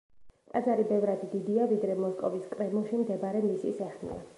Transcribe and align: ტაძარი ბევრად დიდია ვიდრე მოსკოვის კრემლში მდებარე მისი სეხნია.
ტაძარი 0.53 0.85
ბევრად 0.91 1.27
დიდია 1.35 1.69
ვიდრე 1.75 1.99
მოსკოვის 2.01 2.51
კრემლში 2.57 3.05
მდებარე 3.07 3.49
მისი 3.51 3.81
სეხნია. 3.83 4.25